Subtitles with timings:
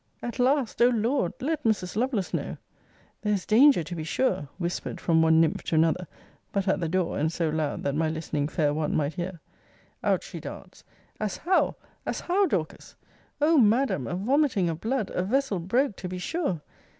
[0.23, 1.33] At last, O Lord!
[1.41, 1.95] let Mrs.
[1.95, 2.57] Lovelace know!
[3.21, 4.47] There is danger, to be sure!
[4.57, 6.07] whispered from one nymph to another;
[6.51, 9.41] but at the door, and so loud, that my listening fair one might hear.
[10.03, 10.83] Out she darts
[11.19, 11.75] As how!
[12.03, 12.95] as how, Dorcas!
[13.41, 15.11] O Madam A vomiting of blood!
[15.11, 16.61] A vessel broke, to be sure!